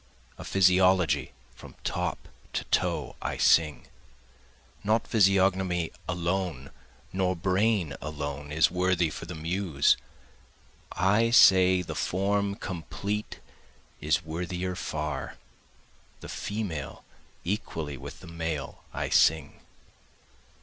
[0.39, 3.85] Of physiology from top to toe I sing,
[4.83, 6.71] Not physiognomy alone
[7.13, 9.97] nor brain alone is worthy for the Muse,
[10.93, 13.41] I say the Form complete
[13.99, 15.37] is worthier far,
[16.21, 17.03] The Female
[17.43, 19.59] equally with the Male I sing.